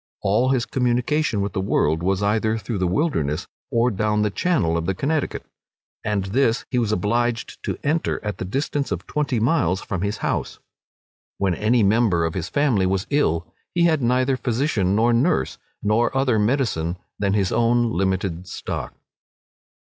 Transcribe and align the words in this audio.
All 0.23 0.49
his 0.49 0.65
communication 0.65 1.41
with 1.41 1.53
the 1.53 1.61
world 1.61 2.01
was 2.01 2.23
either 2.23 2.57
through 2.57 2.79
the 2.79 2.87
wilderness, 2.87 3.45
or 3.69 3.91
down 3.91 4.23
the 4.23 4.31
channel 4.31 4.75
of 4.75 4.87
the 4.87 4.95
Connecticut; 4.95 5.45
and 6.03 6.23
this 6.25 6.65
he 6.71 6.79
was 6.79 6.91
obliged 6.91 7.61
to 7.65 7.77
enter 7.83 8.19
at 8.25 8.39
the 8.39 8.45
distance 8.45 8.91
of 8.91 9.05
twenty 9.05 9.39
miles 9.39 9.79
from 9.79 10.01
his 10.01 10.17
house. 10.17 10.57
When 11.37 11.53
any 11.53 11.83
member 11.83 12.25
of 12.25 12.33
his 12.33 12.49
family 12.49 12.87
was 12.87 13.05
ill, 13.11 13.45
he 13.75 13.83
had 13.83 14.01
neither 14.01 14.37
physician 14.37 14.95
nor 14.95 15.13
nurse, 15.13 15.59
nor 15.83 16.17
other 16.17 16.39
medicine 16.39 16.97
than 17.19 17.33
his 17.35 17.51
own 17.51 17.91
limited 17.91 18.47
stock. 18.47 18.95